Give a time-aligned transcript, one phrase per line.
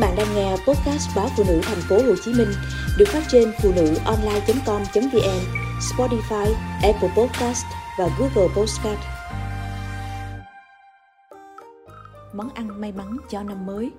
[0.00, 2.48] bạn đang nghe podcast báo phụ nữ thành phố Hồ Chí Minh
[2.98, 5.40] được phát trên phụ nữ online.com.vn,
[5.80, 7.64] Spotify, Apple Podcast
[7.98, 9.00] và Google Podcast.
[12.32, 13.90] Món ăn may mắn cho năm mới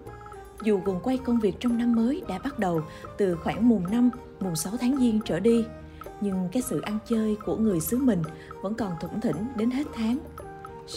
[0.63, 2.81] Dù guồng quay công việc trong năm mới đã bắt đầu
[3.17, 4.09] từ khoảng mùng 5,
[4.39, 5.65] mùng 6 tháng Giêng trở đi,
[6.21, 8.21] nhưng cái sự ăn chơi của người xứ mình
[8.61, 10.17] vẫn còn thủng thỉnh đến hết tháng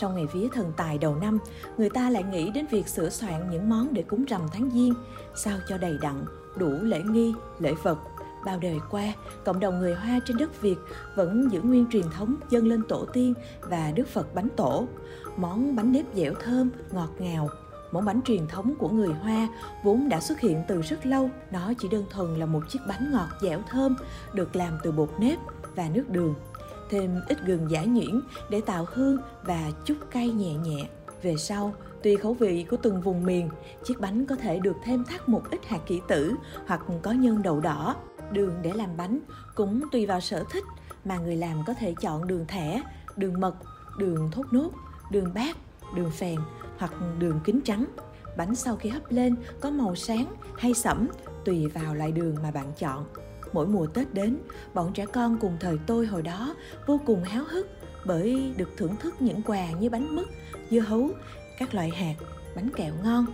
[0.00, 1.38] sau ngày vía thần tài đầu năm,
[1.78, 4.94] người ta lại nghĩ đến việc sửa soạn những món để cúng rằm tháng giêng,
[5.34, 6.24] sao cho đầy đặn,
[6.56, 7.98] đủ lễ nghi, lễ vật.
[8.44, 9.12] Bao đời qua,
[9.44, 10.76] cộng đồng người Hoa trên đất Việt
[11.16, 14.86] vẫn giữ nguyên truyền thống dâng lên tổ tiên và Đức Phật bánh tổ.
[15.36, 17.48] Món bánh nếp dẻo thơm, ngọt ngào,
[17.92, 19.48] món bánh truyền thống của người Hoa
[19.84, 21.30] vốn đã xuất hiện từ rất lâu.
[21.50, 23.96] Nó chỉ đơn thuần là một chiếc bánh ngọt dẻo thơm
[24.34, 25.38] được làm từ bột nếp
[25.76, 26.34] và nước đường
[26.94, 30.88] thêm ít gừng giả nhuyễn để tạo hương và chút cay nhẹ nhẹ.
[31.22, 33.50] Về sau, tùy khẩu vị của từng vùng miền,
[33.84, 36.34] chiếc bánh có thể được thêm thắt một ít hạt kỷ tử
[36.66, 37.96] hoặc có nhân đậu đỏ.
[38.32, 39.18] Đường để làm bánh
[39.54, 40.64] cũng tùy vào sở thích
[41.04, 42.82] mà người làm có thể chọn đường thẻ,
[43.16, 43.54] đường mật,
[43.98, 44.70] đường thốt nốt,
[45.10, 45.56] đường bát,
[45.96, 46.38] đường phèn
[46.78, 47.84] hoặc đường kính trắng.
[48.36, 51.08] Bánh sau khi hấp lên có màu sáng hay sẫm
[51.44, 53.04] tùy vào loại đường mà bạn chọn
[53.54, 54.38] mỗi mùa Tết đến,
[54.74, 56.54] bọn trẻ con cùng thời tôi hồi đó
[56.86, 57.66] vô cùng háo hức
[58.06, 60.26] bởi được thưởng thức những quà như bánh mứt,
[60.70, 61.10] dưa hấu,
[61.58, 62.14] các loại hạt,
[62.56, 63.26] bánh kẹo ngon.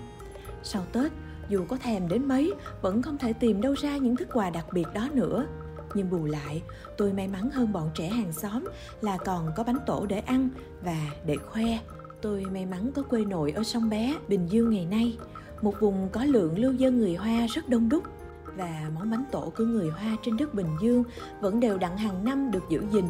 [0.62, 1.12] Sau Tết,
[1.48, 4.66] dù có thèm đến mấy, vẫn không thể tìm đâu ra những thức quà đặc
[4.72, 5.46] biệt đó nữa.
[5.94, 6.62] Nhưng bù lại,
[6.96, 8.68] tôi may mắn hơn bọn trẻ hàng xóm
[9.00, 10.48] là còn có bánh tổ để ăn
[10.82, 11.78] và để khoe.
[12.20, 15.18] Tôi may mắn có quê nội ở sông Bé, Bình Dương ngày nay,
[15.62, 18.04] một vùng có lượng lưu dân người Hoa rất đông đúc
[18.56, 21.04] và món bánh tổ của người Hoa trên đất Bình Dương
[21.40, 23.04] vẫn đều đặn hàng năm được giữ gìn,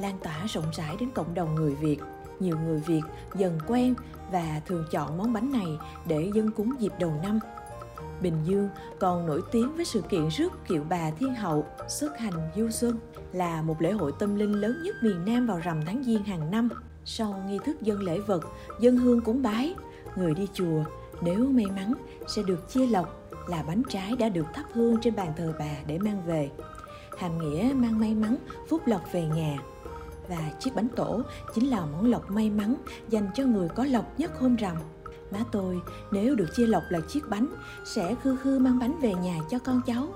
[0.00, 1.98] lan tỏa rộng rãi đến cộng đồng người Việt.
[2.40, 3.02] Nhiều người Việt
[3.34, 3.94] dần quen
[4.32, 7.38] và thường chọn món bánh này để dân cúng dịp đầu năm.
[8.22, 8.68] Bình Dương
[9.00, 12.98] còn nổi tiếng với sự kiện rước kiệu bà Thiên Hậu xuất hành du xuân
[13.32, 16.50] là một lễ hội tâm linh lớn nhất miền Nam vào rằm tháng Giêng hàng
[16.50, 16.68] năm.
[17.04, 18.44] Sau nghi thức dân lễ vật,
[18.80, 19.74] dân hương cúng bái,
[20.16, 20.84] người đi chùa
[21.20, 21.94] nếu may mắn
[22.26, 25.76] sẽ được chia lộc là bánh trái đã được thắp hương trên bàn thờ bà
[25.86, 26.50] để mang về.
[27.18, 28.36] Hàm nghĩa mang may mắn,
[28.68, 29.58] phúc lộc về nhà.
[30.28, 31.22] Và chiếc bánh tổ
[31.54, 32.74] chính là món lộc may mắn
[33.08, 34.76] dành cho người có lộc nhất hôm rằm.
[35.30, 35.80] Má tôi
[36.10, 37.46] nếu được chia lộc là chiếc bánh
[37.84, 40.08] sẽ khư khư mang bánh về nhà cho con cháu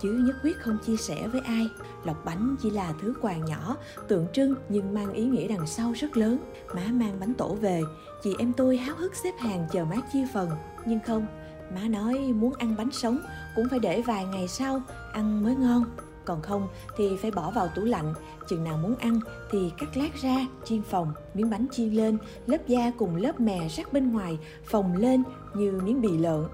[0.00, 1.68] chứ nhất quyết không chia sẻ với ai.
[2.04, 3.76] Lọc bánh chỉ là thứ quà nhỏ,
[4.08, 6.38] tượng trưng nhưng mang ý nghĩa đằng sau rất lớn.
[6.74, 7.82] Má mang bánh tổ về,
[8.22, 10.50] chị em tôi háo hức xếp hàng chờ má chia phần.
[10.86, 11.26] Nhưng không,
[11.74, 13.18] Má nói muốn ăn bánh sống
[13.56, 14.82] cũng phải để vài ngày sau
[15.12, 15.84] ăn mới ngon.
[16.24, 18.14] Còn không thì phải bỏ vào tủ lạnh,
[18.48, 19.20] chừng nào muốn ăn
[19.50, 23.68] thì cắt lát ra, chiên phồng, miếng bánh chiên lên, lớp da cùng lớp mè
[23.68, 25.22] rắc bên ngoài phồng lên
[25.54, 26.44] như miếng bì lợn.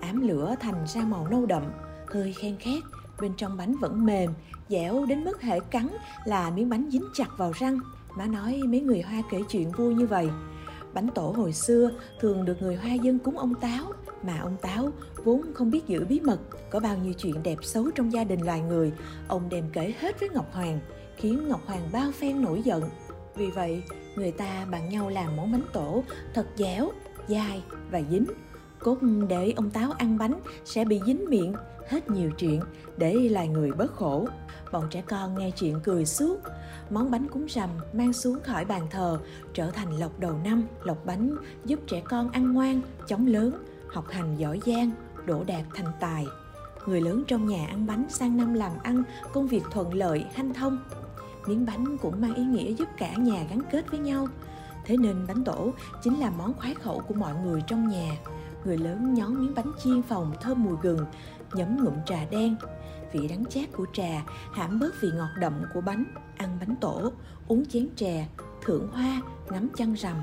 [0.00, 1.62] Ám lửa thành ra màu nâu đậm,
[2.06, 2.82] hơi khen khét,
[3.20, 4.30] bên trong bánh vẫn mềm,
[4.68, 5.88] dẻo đến mức hệ cắn
[6.24, 7.78] là miếng bánh dính chặt vào răng.
[8.16, 10.28] Má nói mấy người Hoa kể chuyện vui như vậy.
[10.94, 13.92] Bánh tổ hồi xưa thường được người Hoa dân cúng ông Táo,
[14.22, 14.90] mà ông Táo
[15.24, 16.38] vốn không biết giữ bí mật,
[16.70, 18.92] có bao nhiêu chuyện đẹp xấu trong gia đình loài người,
[19.28, 20.80] ông đem kể hết với Ngọc Hoàng,
[21.16, 22.82] khiến Ngọc Hoàng bao phen nổi giận.
[23.36, 23.82] Vì vậy,
[24.16, 26.04] người ta bàn nhau làm món bánh tổ
[26.34, 26.90] thật dẻo,
[27.28, 28.26] dai và dính.
[28.78, 28.98] Cốt
[29.28, 31.54] để ông Táo ăn bánh sẽ bị dính miệng,
[31.88, 32.60] hết nhiều chuyện
[32.96, 34.28] để lại người bớt khổ.
[34.72, 36.40] Bọn trẻ con nghe chuyện cười suốt,
[36.90, 39.18] món bánh cúng rằm mang xuống khỏi bàn thờ
[39.54, 44.08] trở thành lộc đầu năm lộc bánh giúp trẻ con ăn ngoan chóng lớn học
[44.10, 44.90] hành giỏi giang
[45.26, 46.26] đỗ đạt thành tài.
[46.86, 50.54] Người lớn trong nhà ăn bánh sang năm làm ăn công việc thuận lợi hanh
[50.54, 50.78] thông.
[51.46, 54.28] Miếng bánh cũng mang ý nghĩa giúp cả nhà gắn kết với nhau.
[54.84, 55.72] Thế nên bánh tổ
[56.02, 58.16] chính là món khoái khẩu của mọi người trong nhà
[58.64, 61.06] người lớn nhón miếng bánh chiên phồng thơm mùi gừng
[61.52, 62.56] nhấm ngụm trà đen.
[63.12, 66.04] Vị đắng chát của trà hãm bớt vị ngọt đậm của bánh.
[66.36, 67.12] Ăn bánh tổ
[67.48, 68.28] uống chén chè
[68.64, 70.16] thưởng hoa ngắm trăng rằm.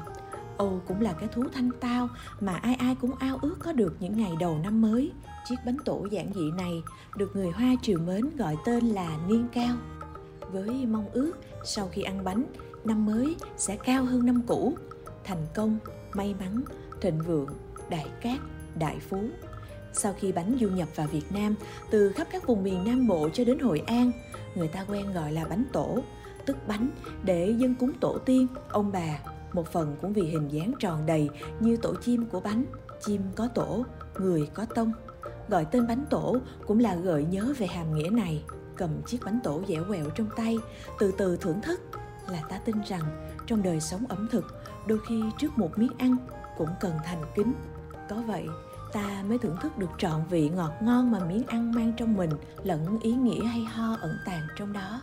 [0.57, 2.07] Âu cũng là cái thú thanh tao
[2.39, 5.11] mà ai ai cũng ao ước có được những ngày đầu năm mới.
[5.45, 6.83] Chiếc bánh tổ giản dị này
[7.17, 9.75] được người Hoa triều mến gọi tên là niên cao.
[10.51, 11.33] Với mong ước
[11.65, 12.43] sau khi ăn bánh,
[12.85, 14.73] năm mới sẽ cao hơn năm cũ,
[15.23, 15.77] thành công,
[16.13, 16.63] may mắn,
[17.01, 17.49] thịnh vượng,
[17.89, 18.39] đại cát,
[18.79, 19.23] đại phú.
[19.93, 21.55] Sau khi bánh du nhập vào Việt Nam,
[21.89, 24.11] từ khắp các vùng miền Nam Bộ cho đến Hội An,
[24.55, 26.03] người ta quen gọi là bánh tổ,
[26.45, 26.89] tức bánh
[27.23, 29.19] để dân cúng tổ tiên, ông bà,
[29.53, 32.65] một phần cũng vì hình dáng tròn đầy như tổ chim của bánh
[33.01, 33.85] chim có tổ
[34.19, 34.93] người có tông.
[35.47, 36.37] Gọi tên bánh tổ
[36.67, 38.43] cũng là gợi nhớ về hàm nghĩa này.
[38.75, 40.57] Cầm chiếc bánh tổ dẻo quẹo trong tay
[40.99, 41.81] từ từ thưởng thức
[42.31, 44.45] là ta tin rằng trong đời sống ẩm thực
[44.87, 46.15] đôi khi trước một miếng ăn
[46.57, 47.53] cũng cần thành kính
[48.09, 48.47] có vậy,
[48.93, 52.31] ta mới thưởng thức được trọn vị ngọt ngon mà miếng ăn mang trong mình
[52.63, 55.01] lẫn ý nghĩa hay ho ẩn tàng trong đó.